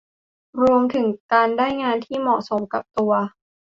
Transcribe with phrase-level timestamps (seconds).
[0.61, 3.13] รวมถึงการได้งานที่เหมาะสมกับตัว